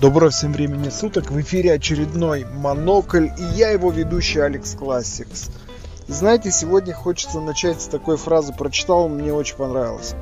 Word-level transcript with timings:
Доброго 0.00 0.30
всем 0.30 0.52
времени 0.52 0.90
суток, 0.90 1.32
в 1.32 1.40
эфире 1.40 1.72
очередной 1.72 2.44
Монокль 2.44 3.30
и 3.36 3.42
я 3.56 3.70
его 3.70 3.90
ведущий 3.90 4.38
Алекс 4.38 4.76
Классикс. 4.76 5.50
Знаете, 6.06 6.52
сегодня 6.52 6.94
хочется 6.94 7.40
начать 7.40 7.82
с 7.82 7.88
такой 7.88 8.16
фразы, 8.16 8.52
прочитал, 8.52 9.08
мне 9.08 9.32
очень 9.32 9.56
понравилось. 9.56 10.14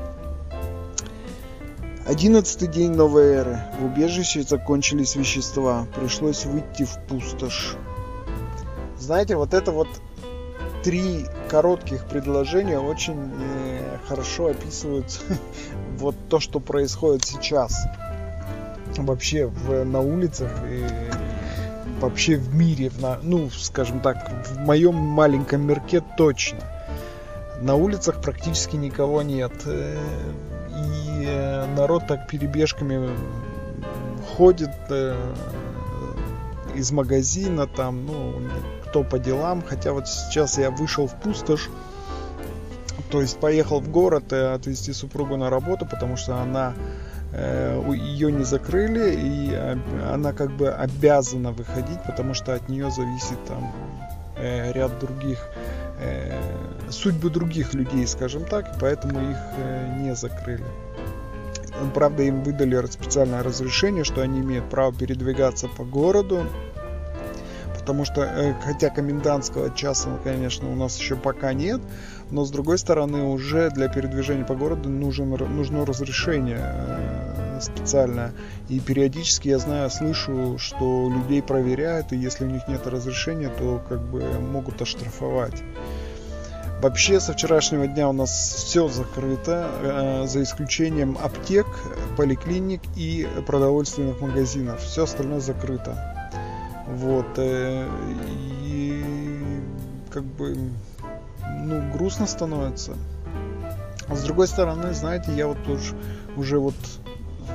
Одиннадцатый 2.07 2.69
день 2.69 2.93
новой 2.93 3.35
эры. 3.35 3.61
В 3.79 3.85
убежище 3.85 4.45
закончились 4.45 5.15
вещества. 5.15 5.87
Пришлось 5.95 6.47
выйти 6.47 6.85
в 6.85 6.99
пустошь. 7.07 7.77
Знаете, 8.99 9.37
вот 9.37 9.53
это 9.53 9.73
вот 9.73 9.89
три 10.85 11.27
коротких 11.51 12.07
предложения 12.07 12.79
очень 12.79 13.31
э, 13.31 13.99
хорошо 14.09 14.47
описывают 14.47 15.21
вот 15.99 16.15
то, 16.31 16.41
что 16.41 16.61
происходит 16.61 17.27
сейчас 17.27 17.87
вообще 19.05 19.47
в, 19.47 19.85
на 19.85 20.01
улицах 20.01 20.51
и 20.71 20.85
вообще 22.01 22.37
в 22.37 22.55
мире, 22.55 22.91
на, 23.01 23.19
ну, 23.23 23.51
скажем 23.51 24.01
так, 24.01 24.47
в 24.47 24.59
моем 24.59 24.95
маленьком 24.95 25.67
мирке 25.67 26.03
точно. 26.17 26.61
На 27.61 27.75
улицах 27.75 28.21
практически 28.21 28.77
никого 28.77 29.23
нет. 29.23 29.53
Э, 29.65 29.97
и 30.71 31.25
э, 31.27 31.67
народ 31.75 32.07
так 32.07 32.29
перебежками 32.29 33.11
ходит 34.37 34.75
э, 34.91 35.17
из 36.75 36.91
магазина, 36.93 37.67
там, 37.67 38.05
ну, 38.07 38.35
кто 38.85 39.03
по 39.03 39.19
делам. 39.19 39.63
Хотя 39.67 39.93
вот 39.93 40.07
сейчас 40.09 40.59
я 40.59 40.71
вышел 40.71 41.07
в 41.07 41.15
пустошь, 41.15 41.71
то 43.11 43.23
есть 43.23 43.39
поехал 43.39 43.81
в 43.81 43.89
город 43.89 44.33
отвезти 44.33 44.93
супругу 44.93 45.37
на 45.37 45.49
работу, 45.49 45.87
потому 45.87 46.17
что 46.17 46.37
она 46.37 46.75
ее 47.93 48.33
не 48.33 48.45
закрыли, 48.45 49.15
и 49.15 49.51
э, 49.53 49.77
она 50.13 50.33
как 50.33 50.51
бы 50.53 50.71
обязана 50.71 51.53
выходить, 51.53 52.03
потому 52.07 52.35
что 52.35 52.55
от 52.55 52.69
нее 52.69 52.91
зависит 52.91 53.45
там 53.47 53.73
э, 54.37 54.73
ряд 54.73 54.99
других 54.99 55.39
судьбы 56.91 57.31
других 57.31 57.73
людей, 57.73 58.07
скажем 58.07 58.45
так, 58.45 58.77
и 58.77 58.79
поэтому 58.79 59.19
их 59.31 59.39
не 59.99 60.15
закрыли. 60.15 60.67
Правда, 61.95 62.23
им 62.23 62.43
выдали 62.43 62.85
специальное 62.87 63.43
разрешение, 63.43 64.05
что 64.05 64.21
они 64.21 64.41
имеют 64.41 64.69
право 64.69 64.93
передвигаться 64.93 65.69
по 65.69 65.85
городу, 65.85 66.45
потому 67.79 68.05
что, 68.05 68.55
хотя 68.63 68.91
комендантского 68.91 69.75
часа, 69.75 70.11
конечно, 70.23 70.71
у 70.71 70.75
нас 70.75 70.99
еще 70.99 71.17
пока 71.17 71.55
нет, 71.55 71.81
но 72.31 72.45
с 72.45 72.51
другой 72.51 72.77
стороны 72.77 73.23
уже 73.23 73.71
для 73.71 73.89
передвижения 73.89 74.45
по 74.45 74.55
городу 74.55 74.91
нужен, 74.91 75.31
нужно 75.31 75.87
разрешение 75.87 76.61
специальное. 77.61 78.33
И 78.69 78.81
периодически 78.81 79.49
я 79.49 79.59
знаю, 79.59 79.91
слышу, 79.91 80.59
что 80.59 81.11
людей 81.11 81.43
проверяют, 81.43 82.13
и 82.13 82.17
если 82.17 82.45
у 82.45 82.51
них 82.51 82.69
нет 82.69 82.87
разрешения, 82.87 83.49
то 83.49 83.83
как 83.89 84.01
бы 84.01 84.23
могут 84.41 84.81
оштрафовать. 84.83 85.63
Вообще 86.81 87.21
со 87.21 87.33
вчерашнего 87.33 87.87
дня 87.87 88.09
у 88.09 88.13
нас 88.13 88.31
все 88.31 88.87
закрыто, 88.89 89.71
э, 89.83 90.27
за 90.27 90.43
исключением 90.43 91.17
аптек, 91.23 91.67
поликлиник 92.19 92.83
и 92.97 93.27
продовольственных 93.47 94.21
магазинов. 94.21 94.83
Все 94.83 95.05
остальное 95.05 95.41
закрыто. 95.41 95.97
Вот. 96.87 97.27
Э, 97.39 97.89
и 98.63 99.03
как 100.11 100.25
бы 100.25 100.71
ну, 101.67 101.93
грустно 101.93 102.27
становится. 102.27 102.93
А 104.09 104.15
с 104.15 104.23
другой 104.23 104.47
стороны, 104.47 104.93
знаете, 104.95 105.33
я 105.35 105.49
вот 105.49 105.59
уже, 105.67 105.95
уже 106.37 106.59
вот 106.59 106.75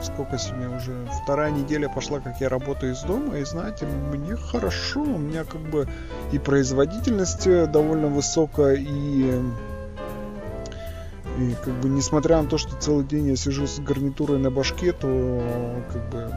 сколько 0.02 0.38
сегодня 0.38 0.70
уже 0.76 1.08
вторая 1.24 1.52
неделя 1.52 1.90
пошла, 1.90 2.20
как 2.20 2.42
я 2.42 2.50
работаю 2.50 2.94
из 2.94 3.02
дома, 3.02 3.38
и 3.38 3.44
знаете, 3.44 3.86
мне 3.86 4.36
хорошо, 4.36 5.02
у 5.02 5.18
меня 5.18 5.44
как 5.44 5.62
бы 5.62 5.88
и 6.32 6.40
производительность 6.40 7.48
довольно 7.72 8.08
высокая, 8.08 8.76
и 8.76 9.42
и 11.38 11.56
как 11.64 11.74
бы 11.76 11.90
несмотря 11.90 12.42
на 12.42 12.48
то, 12.48 12.58
что 12.58 12.76
целый 12.76 13.06
день 13.06 13.28
я 13.28 13.36
сижу 13.36 13.66
с 13.66 13.80
гарнитурой 13.80 14.38
на 14.38 14.52
башке, 14.52 14.92
то 14.92 15.42
как 15.92 16.10
бы 16.10 16.32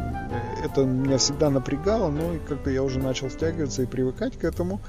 это 0.64 0.84
меня 0.84 1.19
всегда 1.19 1.50
напрягало, 1.50 2.10
но 2.10 2.34
и 2.34 2.38
как-то 2.38 2.70
я 2.70 2.82
уже 2.82 3.00
начал 3.00 3.28
стягиваться 3.28 3.82
и 3.82 3.87
привыкать 3.87 4.38
к 4.38 4.44
этому. 4.44 4.81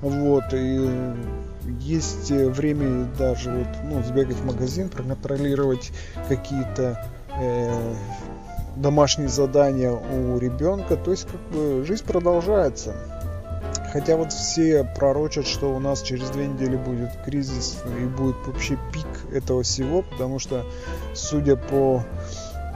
Вот, 0.00 0.44
и 0.52 1.14
есть 1.80 2.30
время 2.30 3.08
даже 3.18 3.50
вот, 3.50 3.68
ну, 3.84 4.02
сбегать 4.02 4.36
в 4.36 4.44
магазин, 4.44 4.90
проконтролировать 4.90 5.92
какие-то 6.28 7.04
э, 7.40 7.94
домашние 8.76 9.28
задания 9.28 9.92
у 9.92 10.38
ребенка. 10.38 10.96
То 10.96 11.10
есть 11.10 11.26
как 11.26 11.40
бы 11.52 11.84
жизнь 11.84 12.04
продолжается. 12.04 12.94
Хотя 13.92 14.16
вот 14.16 14.32
все 14.32 14.82
пророчат, 14.82 15.46
что 15.46 15.72
у 15.72 15.78
нас 15.78 16.02
через 16.02 16.28
две 16.30 16.48
недели 16.48 16.76
будет 16.76 17.10
кризис 17.24 17.78
и 17.96 18.04
будет 18.06 18.34
вообще 18.44 18.76
пик 18.92 19.32
этого 19.32 19.62
всего, 19.62 20.02
потому 20.02 20.40
что, 20.40 20.66
судя 21.14 21.54
по 21.54 22.02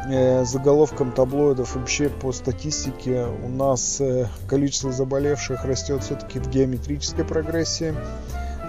э, 0.09 0.45
заголовкам 0.45 1.11
таблоидов, 1.11 1.75
вообще 1.75 2.09
по 2.09 2.31
статистике, 2.31 3.27
у 3.45 3.49
нас 3.49 4.01
э, 4.01 4.29
количество 4.49 4.93
заболевших 4.93 5.65
растет 5.65 6.05
все-таки 6.05 6.39
в 6.39 6.49
геометрической 6.49 7.25
прогрессии. 7.25 7.97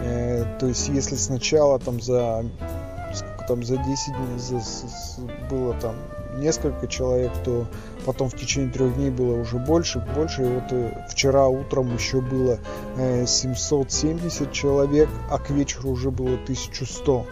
Э, 0.01 0.45
то 0.59 0.65
есть, 0.65 0.89
если 0.89 1.17
сначала 1.17 1.77
там 1.77 2.01
за 2.01 2.45
там 3.49 3.63
за 3.63 3.77
10 3.77 4.13
дней 4.13 4.37
за, 4.37 4.59
за, 4.59 4.85
было 5.49 5.73
там 5.73 5.95
несколько 6.37 6.87
человек, 6.87 7.31
то 7.43 7.65
потом 8.05 8.29
в 8.29 8.35
течение 8.35 8.71
трех 8.71 8.95
дней 8.95 9.09
было 9.09 9.41
уже 9.41 9.57
больше, 9.57 10.05
больше. 10.15 10.43
И 10.43 10.45
вот 10.45 10.71
э, 10.71 11.05
вчера 11.09 11.47
утром 11.47 11.93
еще 11.95 12.21
было 12.21 12.59
770 13.25 14.41
э, 14.41 14.51
человек, 14.53 15.09
а 15.31 15.39
к 15.39 15.49
вечеру 15.49 15.89
уже 15.89 16.11
было 16.11 16.35
1100. 16.35 17.25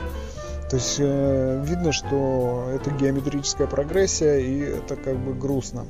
То 0.69 0.75
есть 0.75 0.95
э, 0.99 1.63
видно, 1.63 1.91
что 1.91 2.71
это 2.73 2.89
геометрическая 2.89 3.67
прогрессия, 3.67 4.39
и 4.39 4.59
это 4.59 4.95
как 4.95 5.17
бы 5.17 5.35
грустно. 5.35 5.85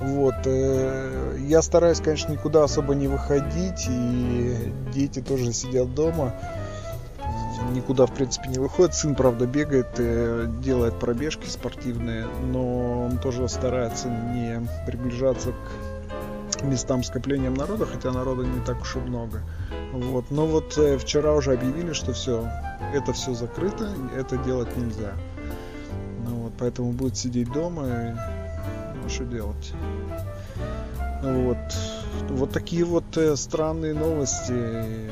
Вот. 0.00 0.34
Э, 0.46 1.36
я 1.46 1.60
стараюсь, 1.60 2.00
конечно, 2.00 2.32
никуда 2.32 2.64
особо 2.64 2.94
не 2.94 3.06
выходить, 3.06 3.86
и 3.86 4.72
дети 4.94 5.20
тоже 5.20 5.52
сидят 5.52 5.94
дома 5.94 6.32
никуда, 7.72 8.06
в 8.06 8.14
принципе, 8.14 8.48
не 8.48 8.58
выходит. 8.58 8.94
Сын, 8.94 9.14
правда, 9.14 9.46
бегает, 9.46 9.88
э, 9.98 10.46
делает 10.60 10.98
пробежки 10.98 11.48
спортивные, 11.48 12.26
но 12.42 13.06
он 13.06 13.18
тоже 13.18 13.48
старается 13.48 14.08
не 14.08 14.66
приближаться 14.86 15.52
к 15.52 16.62
местам 16.64 17.02
скопления 17.02 17.50
народа, 17.50 17.86
хотя 17.86 18.12
народа 18.12 18.44
не 18.44 18.60
так 18.64 18.80
уж 18.82 18.96
и 18.96 18.98
много. 19.00 19.42
Вот. 19.92 20.30
Но 20.30 20.46
вот 20.46 20.76
э, 20.78 20.98
вчера 20.98 21.34
уже 21.34 21.52
объявили, 21.52 21.92
что 21.92 22.12
все, 22.12 22.48
это 22.92 23.12
все 23.12 23.34
закрыто, 23.34 23.88
это 24.16 24.36
делать 24.38 24.76
нельзя. 24.76 25.12
Ну, 26.26 26.34
вот, 26.36 26.52
поэтому 26.58 26.92
будет 26.92 27.16
сидеть 27.16 27.52
дома 27.52 27.86
и 27.86 28.14
ну, 29.02 29.08
что 29.08 29.24
делать. 29.24 29.72
Вот. 31.22 31.58
Вот 32.30 32.52
такие 32.52 32.84
вот 32.84 33.16
э, 33.16 33.36
странные 33.36 33.94
новости 33.94 35.10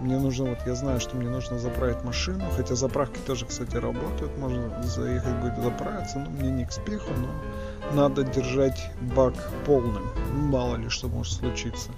мне 0.00 0.18
нужно, 0.18 0.50
вот 0.50 0.58
я 0.66 0.74
знаю, 0.74 1.00
что 1.00 1.16
мне 1.16 1.28
нужно 1.28 1.58
заправить 1.58 2.04
машину, 2.04 2.44
хотя 2.56 2.74
заправки 2.74 3.18
тоже, 3.26 3.46
кстати, 3.46 3.76
работают, 3.76 4.36
можно 4.38 4.82
заехать 4.82 5.34
будет 5.36 5.62
заправиться, 5.62 6.18
но 6.18 6.30
мне 6.30 6.50
не 6.50 6.64
к 6.64 6.72
спеху, 6.72 7.10
но 7.16 7.94
надо 7.94 8.24
держать 8.24 8.90
бак 9.14 9.34
полным, 9.64 10.04
мало 10.32 10.76
ли 10.76 10.88
что 10.88 11.08
может 11.08 11.32
случиться. 11.32 11.90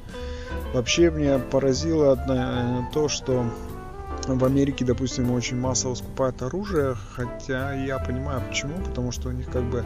Вообще 0.73 1.11
меня 1.11 1.39
поразило 1.39 2.13
одно, 2.13 2.35
э, 2.35 2.83
то, 2.93 3.09
что 3.09 3.45
в 4.37 4.45
Америке, 4.45 4.85
допустим, 4.85 5.31
очень 5.31 5.57
массово 5.57 5.95
скупают 5.95 6.43
оружие, 6.43 6.97
хотя 7.13 7.73
я 7.73 7.99
понимаю 7.99 8.43
почему, 8.47 8.79
потому 8.85 9.13
что 9.13 9.29
у 9.29 9.33
них 9.33 9.51
как 9.51 9.63
бы 9.65 9.85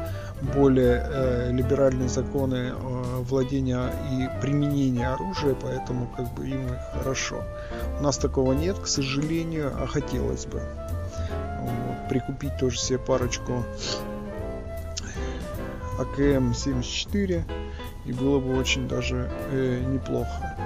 более 0.55 1.07
э, 1.07 1.53
либеральные 1.53 2.09
законы 2.09 2.73
э, 2.73 3.23
владения 3.23 3.93
и 4.11 4.41
применения 4.41 5.09
оружия, 5.09 5.55
поэтому 5.55 6.09
как 6.17 6.33
бы 6.35 6.49
им 6.49 6.67
хорошо. 6.93 7.45
У 8.01 8.03
нас 8.03 8.19
такого 8.19 8.53
нет, 8.53 8.79
к 8.79 8.87
сожалению, 8.87 9.73
а 9.81 9.87
хотелось 9.87 10.47
бы. 10.47 10.61
Вот, 11.61 12.09
прикупить 12.09 12.57
тоже 12.59 12.79
себе 12.79 12.99
парочку 12.99 13.63
АКМ-74 15.99 17.43
и 18.07 18.13
было 18.13 18.41
бы 18.41 18.59
очень 18.59 18.89
даже 18.89 19.31
э, 19.51 19.81
неплохо. 19.87 20.57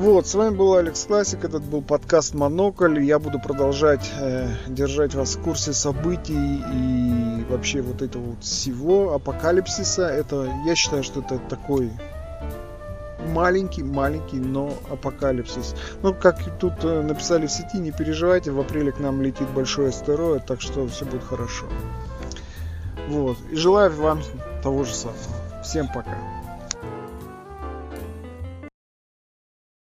Вот, 0.00 0.26
с 0.26 0.34
вами 0.34 0.56
был 0.56 0.76
Алекс 0.76 1.04
Классик, 1.04 1.44
этот 1.44 1.62
был 1.62 1.82
подкаст 1.82 2.32
Монокль. 2.32 3.02
Я 3.02 3.18
буду 3.18 3.38
продолжать 3.38 4.10
э, 4.18 4.48
держать 4.66 5.14
вас 5.14 5.36
в 5.36 5.42
курсе 5.42 5.74
событий 5.74 6.62
и 6.72 7.44
вообще 7.50 7.82
вот 7.82 8.00
этого 8.00 8.22
вот 8.30 8.42
всего 8.42 9.12
апокалипсиса. 9.12 10.06
Это, 10.06 10.50
я 10.64 10.74
считаю, 10.74 11.02
что 11.02 11.20
это 11.20 11.38
такой 11.50 11.90
маленький-маленький, 13.28 14.38
но 14.38 14.72
апокалипсис. 14.90 15.74
Ну, 16.02 16.14
как 16.14 16.38
тут 16.58 16.82
э, 16.82 17.02
написали 17.02 17.46
в 17.46 17.52
сети, 17.52 17.76
не 17.76 17.92
переживайте, 17.92 18.52
в 18.52 18.58
апреле 18.58 18.92
к 18.92 19.00
нам 19.00 19.20
летит 19.20 19.50
большой 19.50 19.90
астероид, 19.90 20.46
так 20.46 20.62
что 20.62 20.88
все 20.88 21.04
будет 21.04 21.24
хорошо. 21.24 21.66
Вот. 23.10 23.36
И 23.50 23.54
желаю 23.54 23.92
вам 23.92 24.22
того 24.62 24.84
же 24.84 24.94
самого. 24.94 25.18
Всем 25.62 25.88
пока. 25.88 26.16